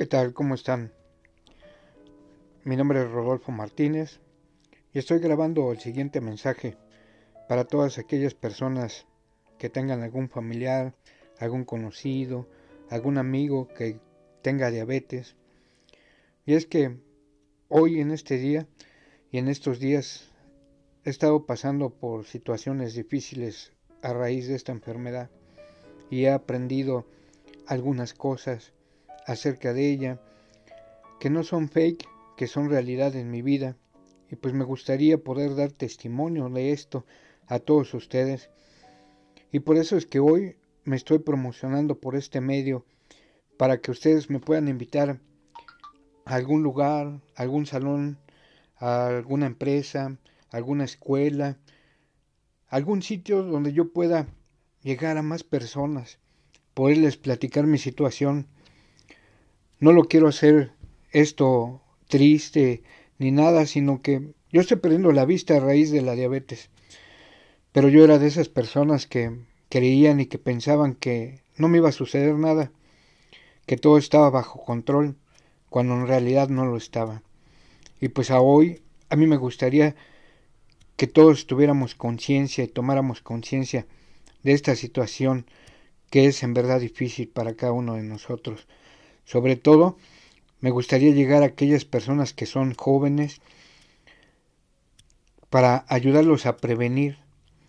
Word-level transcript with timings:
¿Qué 0.00 0.06
tal? 0.06 0.32
¿Cómo 0.32 0.54
están? 0.54 0.94
Mi 2.64 2.74
nombre 2.74 3.02
es 3.02 3.10
Rodolfo 3.10 3.52
Martínez 3.52 4.18
y 4.94 4.98
estoy 4.98 5.18
grabando 5.18 5.70
el 5.72 5.78
siguiente 5.78 6.22
mensaje 6.22 6.78
para 7.50 7.66
todas 7.66 7.98
aquellas 7.98 8.32
personas 8.32 9.04
que 9.58 9.68
tengan 9.68 10.02
algún 10.02 10.30
familiar, 10.30 10.94
algún 11.38 11.66
conocido, 11.66 12.48
algún 12.88 13.18
amigo 13.18 13.68
que 13.76 14.00
tenga 14.40 14.70
diabetes. 14.70 15.36
Y 16.46 16.54
es 16.54 16.64
que 16.64 16.96
hoy 17.68 18.00
en 18.00 18.10
este 18.10 18.38
día 18.38 18.66
y 19.30 19.36
en 19.36 19.48
estos 19.48 19.80
días 19.80 20.30
he 21.04 21.10
estado 21.10 21.44
pasando 21.44 21.90
por 21.90 22.24
situaciones 22.24 22.94
difíciles 22.94 23.74
a 24.00 24.14
raíz 24.14 24.48
de 24.48 24.54
esta 24.54 24.72
enfermedad 24.72 25.28
y 26.08 26.24
he 26.24 26.30
aprendido 26.30 27.04
algunas 27.66 28.14
cosas 28.14 28.72
acerca 29.26 29.72
de 29.72 29.90
ella 29.90 30.20
que 31.20 31.30
no 31.30 31.42
son 31.42 31.68
fake, 31.68 32.08
que 32.36 32.46
son 32.46 32.70
realidad 32.70 33.14
en 33.14 33.30
mi 33.30 33.42
vida. 33.42 33.76
Y 34.30 34.36
pues 34.36 34.54
me 34.54 34.64
gustaría 34.64 35.18
poder 35.18 35.54
dar 35.54 35.72
testimonio 35.72 36.48
de 36.48 36.72
esto 36.72 37.04
a 37.46 37.58
todos 37.58 37.92
ustedes. 37.94 38.50
Y 39.52 39.60
por 39.60 39.76
eso 39.76 39.96
es 39.96 40.06
que 40.06 40.20
hoy 40.20 40.56
me 40.84 40.96
estoy 40.96 41.18
promocionando 41.18 41.98
por 41.98 42.16
este 42.16 42.40
medio 42.40 42.84
para 43.56 43.80
que 43.80 43.90
ustedes 43.90 44.30
me 44.30 44.38
puedan 44.38 44.68
invitar 44.68 45.20
a 46.24 46.34
algún 46.34 46.62
lugar, 46.62 47.20
a 47.36 47.42
algún 47.42 47.66
salón, 47.66 48.18
a 48.76 49.08
alguna 49.08 49.46
empresa, 49.46 50.16
a 50.50 50.56
alguna 50.56 50.84
escuela, 50.84 51.58
algún 52.68 53.02
sitio 53.02 53.42
donde 53.42 53.72
yo 53.72 53.92
pueda 53.92 54.28
llegar 54.82 55.18
a 55.18 55.22
más 55.22 55.42
personas, 55.42 56.18
poderles 56.72 57.16
platicar 57.16 57.66
mi 57.66 57.78
situación. 57.78 58.46
No 59.80 59.92
lo 59.92 60.04
quiero 60.04 60.28
hacer 60.28 60.72
esto 61.10 61.80
triste 62.06 62.82
ni 63.18 63.30
nada, 63.30 63.64
sino 63.64 64.02
que 64.02 64.34
yo 64.52 64.60
estoy 64.60 64.76
perdiendo 64.76 65.10
la 65.12 65.24
vista 65.24 65.56
a 65.56 65.60
raíz 65.60 65.90
de 65.90 66.02
la 66.02 66.14
diabetes. 66.14 66.68
Pero 67.72 67.88
yo 67.88 68.04
era 68.04 68.18
de 68.18 68.26
esas 68.26 68.50
personas 68.50 69.06
que 69.06 69.34
creían 69.70 70.20
y 70.20 70.26
que 70.26 70.38
pensaban 70.38 70.94
que 70.94 71.40
no 71.56 71.68
me 71.68 71.78
iba 71.78 71.88
a 71.88 71.92
suceder 71.92 72.34
nada, 72.34 72.72
que 73.64 73.78
todo 73.78 73.96
estaba 73.96 74.28
bajo 74.28 74.62
control, 74.62 75.16
cuando 75.70 75.94
en 75.94 76.06
realidad 76.06 76.50
no 76.50 76.66
lo 76.66 76.76
estaba. 76.76 77.22
Y 78.02 78.08
pues 78.08 78.30
a 78.30 78.42
hoy 78.42 78.82
a 79.08 79.16
mí 79.16 79.26
me 79.26 79.38
gustaría 79.38 79.96
que 80.96 81.06
todos 81.06 81.46
tuviéramos 81.46 81.94
conciencia 81.94 82.64
y 82.64 82.68
tomáramos 82.68 83.22
conciencia 83.22 83.86
de 84.42 84.52
esta 84.52 84.76
situación 84.76 85.46
que 86.10 86.26
es 86.26 86.42
en 86.42 86.52
verdad 86.52 86.80
difícil 86.80 87.28
para 87.28 87.54
cada 87.54 87.72
uno 87.72 87.94
de 87.94 88.02
nosotros. 88.02 88.66
Sobre 89.24 89.56
todo, 89.56 89.96
me 90.60 90.70
gustaría 90.70 91.12
llegar 91.12 91.42
a 91.42 91.46
aquellas 91.46 91.84
personas 91.84 92.32
que 92.32 92.46
son 92.46 92.74
jóvenes 92.74 93.40
para 95.48 95.84
ayudarlos 95.88 96.46
a 96.46 96.58
prevenir 96.58 97.18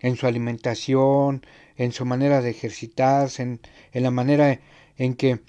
en 0.00 0.16
su 0.16 0.26
alimentación, 0.26 1.46
en 1.76 1.92
su 1.92 2.04
manera 2.04 2.42
de 2.42 2.50
ejercitarse, 2.50 3.42
en, 3.42 3.60
la 3.92 4.10
manera 4.10 4.60
en 4.96 5.14
que 5.14 5.40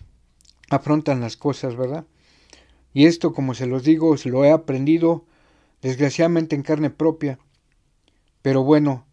afrontan 0.70 1.22
las 1.22 1.38
cosas, 1.38 1.76
¿verdad? 1.76 2.06
Y 2.94 3.08
esto, 3.08 3.34
como 3.34 3.56
se 3.56 3.66
los 3.66 3.84
digo, 3.84 4.16
lo 4.26 4.46
he 4.46 4.52
aprendido 4.52 5.26
desgraciadamente 5.82 6.56
en 6.56 6.62
carne 6.62 6.92
propia. 6.92 7.40
Pero 8.42 8.64
bueno, 8.64 9.06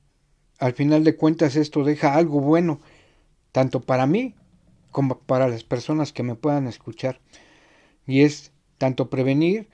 al 0.59 0.75
final 0.75 1.05
de 1.05 1.17
cuentas 1.17 1.57
esto 1.57 1.85
deja 1.85 2.15
algo 2.15 2.41
bueno, 2.41 2.81
tanto 3.51 3.81
para 3.81 4.07
mí 4.07 4.35
como 4.91 5.19
para 5.21 5.49
las 5.49 5.65
personas 5.65 6.13
que 6.13 6.23
me 6.23 6.35
puedan 6.35 6.67
escuchar. 6.67 7.21
Y 8.07 8.23
es 8.23 8.53
tanto 8.79 9.11
prevenir 9.11 9.69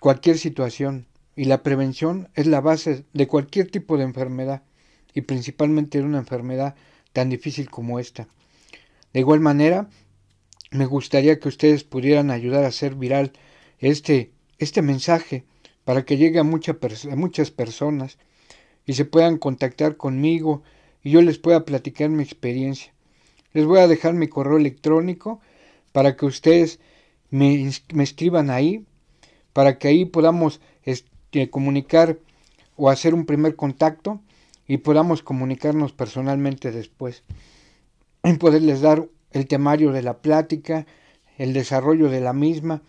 cualquier 0.00 0.38
situación. 0.38 1.06
Y 1.34 1.44
la 1.44 1.62
prevención 1.62 2.28
es 2.34 2.46
la 2.46 2.60
base 2.60 3.04
de 3.12 3.26
cualquier 3.26 3.70
tipo 3.70 3.96
de 3.96 4.04
enfermedad. 4.04 4.62
Y 5.14 5.22
principalmente 5.22 5.98
de 5.98 6.04
una 6.04 6.18
enfermedad 6.18 6.74
tan 7.12 7.30
difícil 7.30 7.70
como 7.70 7.98
esta. 7.98 8.28
De 9.12 9.20
igual 9.20 9.40
manera, 9.40 9.88
me 10.70 10.86
gustaría 10.86 11.38
que 11.38 11.48
ustedes 11.48 11.84
pudieran 11.84 12.30
ayudar 12.30 12.64
a 12.64 12.68
hacer 12.68 12.94
viral 12.94 13.32
este, 13.78 14.32
este 14.58 14.80
mensaje 14.80 15.44
para 15.84 16.04
que 16.04 16.16
llegue 16.16 16.38
a, 16.38 16.42
a 16.42 17.16
muchas 17.16 17.50
personas 17.50 18.18
y 18.86 18.94
se 18.94 19.04
puedan 19.04 19.38
contactar 19.38 19.96
conmigo 19.96 20.62
y 21.02 21.10
yo 21.10 21.22
les 21.22 21.38
pueda 21.38 21.64
platicar 21.64 22.08
mi 22.08 22.22
experiencia. 22.22 22.92
Les 23.52 23.66
voy 23.66 23.80
a 23.80 23.88
dejar 23.88 24.14
mi 24.14 24.28
correo 24.28 24.56
electrónico 24.56 25.40
para 25.92 26.16
que 26.16 26.26
ustedes 26.26 26.80
me, 27.30 27.70
escriban 27.98 28.50
ahí, 28.50 28.84
para 29.52 29.78
que 29.78 29.88
ahí 29.88 30.04
podamos 30.04 30.60
este, 30.84 31.50
comunicar 31.50 32.18
o 32.76 32.88
hacer 32.88 33.14
un 33.14 33.26
primer 33.26 33.56
contacto 33.56 34.20
y 34.66 34.78
podamos 34.78 35.22
comunicarnos 35.22 35.92
personalmente 35.92 36.72
después. 36.72 37.24
Y 38.24 38.34
poderles 38.34 38.80
dar 38.80 39.08
el 39.32 39.46
temario 39.46 39.92
de 39.92 40.02
la 40.02 40.18
plática, 40.18 40.86
el 41.36 41.52
desarrollo 41.52 42.08
de 42.08 42.20
la 42.20 42.32
misma 42.32 42.82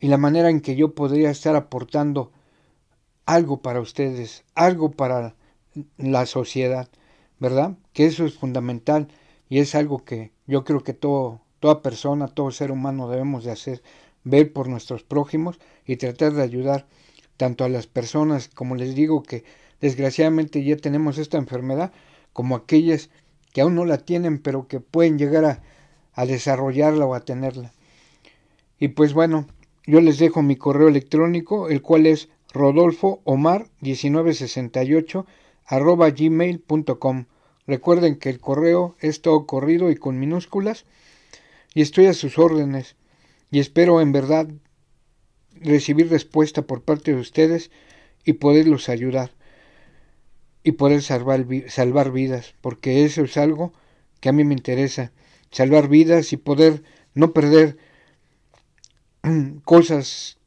y 0.00 0.08
la 0.08 0.16
manera 0.16 0.50
en 0.50 0.60
que 0.60 0.76
yo 0.76 0.94
podría 0.94 1.30
estar 1.30 1.56
aportando 1.56 2.32
algo 3.24 3.60
para 3.60 3.80
ustedes, 3.80 4.44
algo 4.54 4.92
para 4.92 5.34
la 5.98 6.26
sociedad, 6.26 6.88
¿verdad? 7.38 7.76
Que 7.92 8.06
eso 8.06 8.24
es 8.24 8.34
fundamental 8.34 9.08
y 9.48 9.58
es 9.58 9.74
algo 9.74 10.04
que 10.04 10.32
yo 10.46 10.64
creo 10.64 10.82
que 10.82 10.92
todo, 10.92 11.40
toda 11.60 11.82
persona, 11.82 12.28
todo 12.28 12.50
ser 12.50 12.70
humano 12.70 13.08
debemos 13.08 13.44
de 13.44 13.52
hacer, 13.52 13.82
ver 14.24 14.52
por 14.52 14.68
nuestros 14.68 15.02
prójimos 15.02 15.58
y 15.86 15.96
tratar 15.96 16.32
de 16.32 16.42
ayudar 16.42 16.86
tanto 17.36 17.64
a 17.64 17.68
las 17.68 17.86
personas, 17.86 18.48
como 18.48 18.76
les 18.76 18.94
digo, 18.94 19.22
que 19.22 19.44
desgraciadamente 19.80 20.64
ya 20.64 20.76
tenemos 20.76 21.18
esta 21.18 21.38
enfermedad, 21.38 21.92
como 22.32 22.56
aquellas 22.56 23.10
que 23.52 23.60
aún 23.60 23.74
no 23.74 23.84
la 23.84 23.98
tienen, 23.98 24.38
pero 24.38 24.68
que 24.68 24.80
pueden 24.80 25.18
llegar 25.18 25.44
a, 25.44 25.62
a 26.12 26.26
desarrollarla 26.26 27.06
o 27.06 27.14
a 27.14 27.20
tenerla. 27.20 27.72
Y 28.78 28.88
pues 28.88 29.14
bueno, 29.14 29.46
yo 29.86 30.00
les 30.00 30.18
dejo 30.18 30.42
mi 30.42 30.56
correo 30.56 30.88
electrónico, 30.88 31.68
el 31.68 31.80
cual 31.82 32.06
es 32.06 32.28
rodolfo 32.52 33.20
omar 33.24 33.68
1968 33.80 35.26
arroba 35.66 36.10
gmail.com. 36.10 37.26
Recuerden 37.66 38.16
que 38.16 38.30
el 38.30 38.40
correo 38.40 38.96
es 39.00 39.22
todo 39.22 39.46
corrido 39.46 39.90
y 39.90 39.96
con 39.96 40.18
minúsculas 40.18 40.84
y 41.74 41.82
estoy 41.82 42.06
a 42.06 42.14
sus 42.14 42.38
órdenes 42.38 42.96
y 43.50 43.58
espero 43.58 44.00
en 44.00 44.12
verdad 44.12 44.48
recibir 45.60 46.08
respuesta 46.10 46.62
por 46.62 46.82
parte 46.82 47.12
de 47.12 47.20
ustedes 47.20 47.70
y 48.24 48.34
poderlos 48.34 48.88
ayudar 48.88 49.32
y 50.62 50.72
poder 50.72 51.02
salvar, 51.02 51.46
salvar 51.68 52.10
vidas, 52.10 52.54
porque 52.60 53.04
eso 53.04 53.22
es 53.22 53.36
algo 53.36 53.72
que 54.20 54.28
a 54.28 54.32
mí 54.32 54.42
me 54.44 54.54
interesa, 54.54 55.12
salvar 55.50 55.88
vidas 55.88 56.32
y 56.32 56.36
poder 56.36 56.82
no 57.14 57.32
perder 57.32 57.78
cosas 59.64 60.38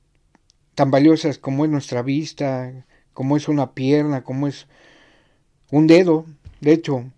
tan 0.75 0.91
valiosas 0.91 1.38
como 1.38 1.66
es 1.66 1.72
nuestra 1.72 2.02
vista, 2.02 2.85
como 3.13 3.38
es 3.38 3.47
una 3.47 3.74
pierna, 3.74 4.24
como 4.24 4.47
es 4.47 4.68
un 5.72 5.88
dedo. 5.88 6.25
De 6.62 6.74
hecho, 6.74 7.12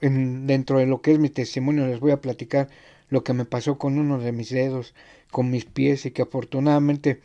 en, 0.00 0.46
dentro 0.46 0.78
de 0.78 0.86
lo 0.86 1.02
que 1.02 1.12
es 1.12 1.18
mi 1.18 1.28
testimonio 1.28 1.86
les 1.86 2.00
voy 2.00 2.12
a 2.12 2.20
platicar 2.20 2.68
lo 3.08 3.24
que 3.24 3.32
me 3.32 3.44
pasó 3.44 3.78
con 3.78 3.98
uno 3.98 4.18
de 4.18 4.32
mis 4.32 4.50
dedos, 4.50 4.94
con 5.30 5.50
mis 5.50 5.64
pies 5.64 6.06
y 6.06 6.12
que 6.12 6.22
afortunadamente 6.22 7.20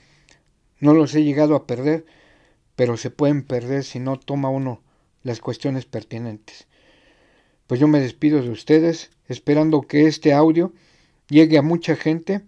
no 0.79 0.93
los 0.93 1.13
he 1.15 1.23
llegado 1.23 1.55
a 1.55 1.67
perder, 1.67 2.05
pero 2.75 2.97
se 2.97 3.11
pueden 3.11 3.43
perder 3.43 3.83
si 3.83 3.99
no 3.99 4.19
toma 4.19 4.49
uno 4.49 4.81
las 5.23 5.39
cuestiones 5.39 5.85
pertinentes. 5.85 6.67
Pues 7.67 7.79
yo 7.79 7.87
me 7.87 7.99
despido 7.99 8.41
de 8.41 8.49
ustedes, 8.49 9.11
esperando 9.27 9.81
que 9.81 10.07
este 10.07 10.33
audio 10.33 10.73
llegue 11.29 11.57
a 11.57 11.63
mucha 11.63 11.95
gente 11.95 12.41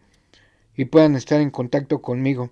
y 0.75 0.85
puedan 0.85 1.15
estar 1.15 1.41
en 1.41 1.49
contacto 1.49 2.01
conmigo. 2.01 2.51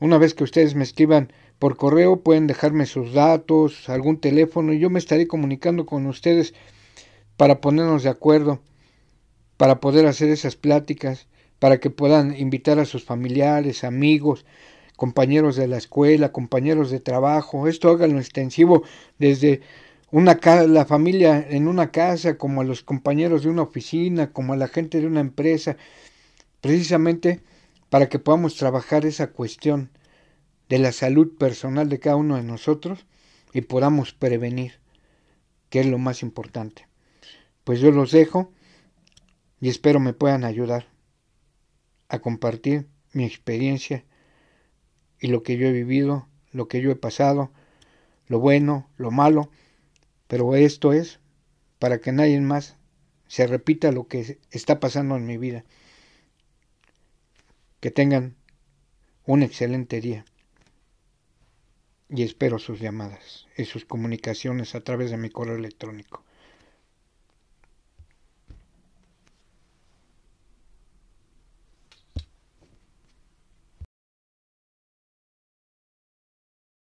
Una 0.00 0.18
vez 0.18 0.34
que 0.34 0.44
ustedes 0.44 0.74
me 0.74 0.84
escriban 0.84 1.32
por 1.58 1.76
correo, 1.76 2.20
pueden 2.20 2.46
dejarme 2.46 2.86
sus 2.86 3.12
datos, 3.12 3.88
algún 3.88 4.20
teléfono 4.20 4.72
y 4.72 4.78
yo 4.78 4.90
me 4.90 4.98
estaré 4.98 5.26
comunicando 5.26 5.86
con 5.86 6.06
ustedes 6.06 6.54
para 7.36 7.60
ponernos 7.60 8.02
de 8.02 8.10
acuerdo, 8.10 8.60
para 9.56 9.80
poder 9.80 10.06
hacer 10.06 10.28
esas 10.28 10.56
pláticas, 10.56 11.26
para 11.58 11.78
que 11.78 11.90
puedan 11.90 12.36
invitar 12.36 12.78
a 12.78 12.84
sus 12.84 13.04
familiares, 13.04 13.82
amigos, 13.82 14.46
compañeros 14.96 15.56
de 15.56 15.68
la 15.68 15.76
escuela, 15.76 16.32
compañeros 16.32 16.90
de 16.90 17.00
trabajo. 17.00 17.68
Esto 17.68 17.90
háganlo 17.90 18.18
extensivo 18.18 18.82
desde 19.18 19.60
una 20.10 20.38
la 20.66 20.84
familia 20.86 21.44
en 21.48 21.68
una 21.68 21.90
casa, 21.90 22.38
como 22.38 22.60
a 22.60 22.64
los 22.64 22.82
compañeros 22.82 23.42
de 23.42 23.50
una 23.50 23.62
oficina, 23.62 24.32
como 24.32 24.52
a 24.52 24.56
la 24.56 24.68
gente 24.68 25.00
de 25.00 25.06
una 25.06 25.20
empresa, 25.20 25.76
precisamente 26.60 27.40
para 27.90 28.08
que 28.08 28.18
podamos 28.18 28.56
trabajar 28.56 29.04
esa 29.06 29.28
cuestión 29.28 29.90
de 30.68 30.78
la 30.78 30.92
salud 30.92 31.36
personal 31.36 31.88
de 31.88 31.98
cada 31.98 32.16
uno 32.16 32.36
de 32.36 32.42
nosotros 32.42 33.06
y 33.52 33.62
podamos 33.62 34.12
prevenir, 34.12 34.80
que 35.70 35.80
es 35.80 35.86
lo 35.86 35.98
más 35.98 36.22
importante. 36.22 36.86
Pues 37.64 37.80
yo 37.80 37.90
los 37.90 38.12
dejo 38.12 38.52
y 39.60 39.68
espero 39.68 40.00
me 40.00 40.12
puedan 40.12 40.44
ayudar. 40.44 40.86
a 42.10 42.20
compartir 42.20 42.88
mi 43.12 43.24
experiencia 43.24 44.02
y 45.20 45.26
lo 45.26 45.42
que 45.42 45.58
yo 45.58 45.66
he 45.66 45.72
vivido, 45.72 46.26
lo 46.52 46.66
que 46.66 46.80
yo 46.80 46.90
he 46.90 46.96
pasado, 46.96 47.52
lo 48.28 48.40
bueno, 48.40 48.88
lo 48.96 49.10
malo, 49.10 49.50
pero 50.26 50.56
esto 50.56 50.94
es 50.94 51.20
para 51.78 52.00
que 52.00 52.12
nadie 52.12 52.40
más 52.40 52.78
se 53.26 53.46
repita 53.46 53.92
lo 53.92 54.08
que 54.08 54.38
está 54.50 54.80
pasando 54.80 55.16
en 55.16 55.26
mi 55.26 55.36
vida. 55.36 55.66
Que 57.80 57.90
tengan 57.90 58.36
un 59.26 59.42
excelente 59.42 60.00
día 60.00 60.24
y 62.10 62.22
espero 62.22 62.58
sus 62.58 62.80
llamadas 62.80 63.46
y 63.56 63.64
sus 63.64 63.84
comunicaciones 63.84 64.74
a 64.74 64.80
través 64.80 65.10
de 65.10 65.18
mi 65.18 65.30
correo 65.30 65.56
electrónico. 65.56 66.24